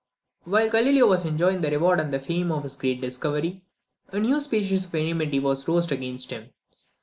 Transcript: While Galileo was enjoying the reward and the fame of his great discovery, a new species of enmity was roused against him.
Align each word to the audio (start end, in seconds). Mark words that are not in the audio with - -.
While 0.45 0.67
Galileo 0.71 1.05
was 1.05 1.25
enjoying 1.25 1.61
the 1.61 1.69
reward 1.69 1.99
and 1.99 2.11
the 2.11 2.17
fame 2.17 2.51
of 2.51 2.63
his 2.63 2.75
great 2.75 3.01
discovery, 3.01 3.61
a 4.07 4.19
new 4.19 4.41
species 4.41 4.85
of 4.85 4.95
enmity 4.95 5.39
was 5.39 5.67
roused 5.67 5.91
against 5.91 6.31
him. 6.31 6.49